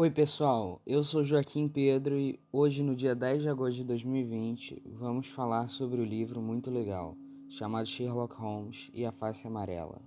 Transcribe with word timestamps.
Oi, 0.00 0.10
pessoal. 0.10 0.80
Eu 0.86 1.04
sou 1.04 1.22
Joaquim 1.22 1.68
Pedro 1.68 2.18
e 2.18 2.40
hoje, 2.50 2.82
no 2.82 2.96
dia 2.96 3.14
10 3.14 3.42
de 3.42 3.50
agosto 3.50 3.76
de 3.76 3.84
2020, 3.84 4.82
vamos 4.86 5.26
falar 5.26 5.68
sobre 5.68 6.00
o 6.00 6.04
livro 6.06 6.40
muito 6.40 6.70
legal 6.70 7.14
chamado 7.50 7.86
Sherlock 7.86 8.34
Holmes 8.34 8.90
e 8.94 9.04
a 9.04 9.12
Face 9.12 9.46
Amarela. 9.46 10.00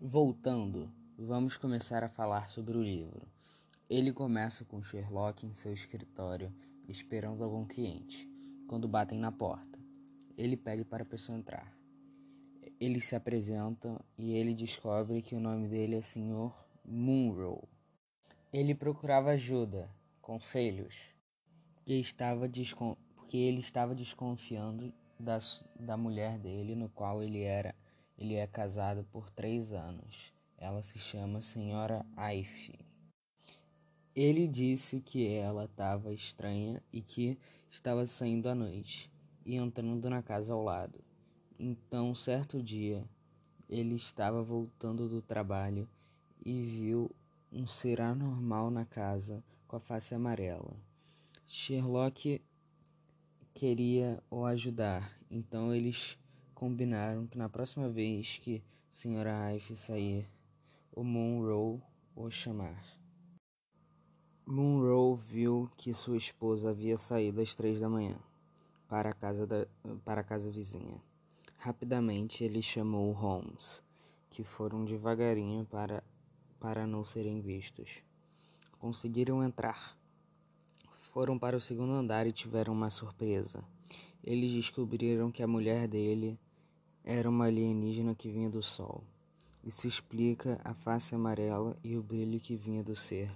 Voltando, 0.00 0.90
vamos 1.16 1.56
começar 1.56 2.02
a 2.02 2.08
falar 2.08 2.48
sobre 2.48 2.76
o 2.76 2.82
livro. 2.82 3.28
Ele 3.88 4.12
começa 4.12 4.64
com 4.64 4.82
Sherlock 4.82 5.46
em 5.46 5.54
seu 5.54 5.72
escritório, 5.72 6.52
esperando 6.88 7.44
algum 7.44 7.64
cliente, 7.64 8.28
quando 8.66 8.88
batem 8.88 9.20
na 9.20 9.30
porta. 9.30 9.78
Ele 10.36 10.56
pede 10.56 10.84
para 10.84 11.04
a 11.04 11.06
pessoa 11.06 11.38
entrar. 11.38 11.83
Eles 12.80 13.04
se 13.04 13.16
apresentam 13.16 14.00
e 14.18 14.34
ele 14.34 14.54
descobre 14.54 15.22
que 15.22 15.34
o 15.34 15.40
nome 15.40 15.68
dele 15.68 15.96
é 15.96 16.02
Sr. 16.02 16.52
Munro. 16.84 17.62
Ele 18.52 18.74
procurava 18.74 19.30
ajuda, 19.30 19.90
conselhos, 20.20 20.94
que 21.84 21.94
estava 21.94 22.48
porque 23.14 23.36
ele 23.36 23.60
estava 23.60 23.94
desconfiando 23.94 24.92
da, 25.18 25.38
da 25.78 25.96
mulher 25.96 26.38
dele, 26.38 26.74
no 26.74 26.88
qual 26.88 27.22
ele 27.22 27.42
era 27.42 27.74
ele 28.16 28.34
é 28.34 28.46
casado 28.46 29.04
por 29.10 29.28
três 29.28 29.72
anos. 29.72 30.32
Ela 30.56 30.82
se 30.82 30.98
chama 30.98 31.40
Senhora 31.40 32.06
Aife. 32.16 32.78
Ele 34.14 34.46
disse 34.46 35.00
que 35.00 35.26
ela 35.26 35.64
estava 35.64 36.12
estranha 36.12 36.80
e 36.92 37.02
que 37.02 37.36
estava 37.68 38.06
saindo 38.06 38.48
à 38.48 38.54
noite 38.54 39.10
e 39.44 39.56
entrando 39.56 40.08
na 40.08 40.22
casa 40.22 40.52
ao 40.52 40.62
lado. 40.62 41.04
Então, 41.58 42.14
certo 42.14 42.62
dia, 42.62 43.04
ele 43.68 43.94
estava 43.94 44.42
voltando 44.42 45.08
do 45.08 45.22
trabalho 45.22 45.88
e 46.44 46.62
viu 46.62 47.10
um 47.52 47.66
ser 47.66 48.00
anormal 48.00 48.70
na 48.70 48.84
casa 48.84 49.42
com 49.68 49.76
a 49.76 49.80
face 49.80 50.14
amarela. 50.14 50.76
Sherlock 51.46 52.42
queria 53.54 54.22
o 54.28 54.44
ajudar, 54.44 55.16
então 55.30 55.72
eles 55.72 56.18
combinaram 56.54 57.26
que 57.26 57.38
na 57.38 57.48
próxima 57.48 57.88
vez 57.88 58.38
que 58.38 58.62
Sra. 58.90 59.54
Ife 59.54 59.76
sair, 59.76 60.28
o 60.92 61.04
Monroe 61.04 61.80
o 62.16 62.30
chamar. 62.30 62.84
Monroe 64.46 65.16
viu 65.16 65.70
que 65.76 65.92
sua 65.94 66.16
esposa 66.16 66.70
havia 66.70 66.96
saído 66.96 67.40
às 67.40 67.54
três 67.54 67.80
da 67.80 67.88
manhã 67.88 68.16
para 68.88 69.10
a 69.10 69.14
casa, 69.14 69.46
da, 69.46 69.66
para 70.04 70.20
a 70.20 70.24
casa 70.24 70.50
vizinha. 70.50 71.00
Rapidamente 71.64 72.44
ele 72.44 72.60
chamou 72.60 73.10
Holmes, 73.12 73.82
que 74.28 74.44
foram 74.44 74.84
devagarinho 74.84 75.64
para, 75.64 76.04
para 76.60 76.86
não 76.86 77.06
serem 77.06 77.40
vistos. 77.40 78.02
Conseguiram 78.78 79.42
entrar. 79.42 79.96
Foram 81.10 81.38
para 81.38 81.56
o 81.56 81.60
segundo 81.60 81.94
andar 81.94 82.26
e 82.26 82.32
tiveram 82.32 82.74
uma 82.74 82.90
surpresa. 82.90 83.64
Eles 84.22 84.52
descobriram 84.52 85.32
que 85.32 85.42
a 85.42 85.46
mulher 85.46 85.88
dele 85.88 86.38
era 87.02 87.30
uma 87.30 87.46
alienígena 87.46 88.14
que 88.14 88.28
vinha 88.28 88.50
do 88.50 88.62
sol. 88.62 89.02
Isso 89.64 89.88
explica 89.88 90.60
a 90.62 90.74
face 90.74 91.14
amarela 91.14 91.78
e 91.82 91.96
o 91.96 92.02
brilho 92.02 92.38
que 92.38 92.56
vinha 92.56 92.84
do 92.84 92.94
ser. 92.94 93.32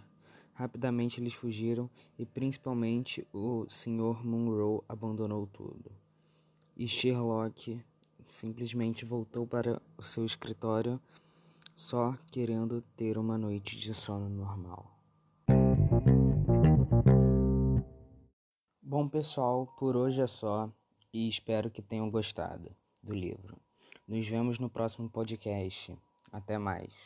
Rapidamente 0.52 1.18
eles 1.18 1.32
fugiram 1.32 1.88
e 2.18 2.26
principalmente 2.26 3.26
o 3.32 3.64
Sr. 3.70 4.22
Monroe 4.22 4.82
abandonou 4.86 5.46
tudo. 5.46 5.90
E 6.76 6.86
Sherlock 6.86 7.82
simplesmente 8.32 9.04
voltou 9.04 9.46
para 9.46 9.80
o 9.96 10.02
seu 10.02 10.24
escritório 10.24 11.00
só 11.74 12.16
querendo 12.30 12.82
ter 12.96 13.16
uma 13.16 13.38
noite 13.38 13.76
de 13.76 13.94
sono 13.94 14.28
normal. 14.28 14.98
Bom, 18.82 19.08
pessoal, 19.08 19.66
por 19.78 19.96
hoje 19.96 20.22
é 20.22 20.26
só 20.26 20.70
e 21.12 21.28
espero 21.28 21.70
que 21.70 21.82
tenham 21.82 22.10
gostado 22.10 22.70
do 23.02 23.14
livro. 23.14 23.56
Nos 24.06 24.26
vemos 24.26 24.58
no 24.58 24.70
próximo 24.70 25.08
podcast. 25.10 25.96
Até 26.32 26.58
mais. 26.58 26.92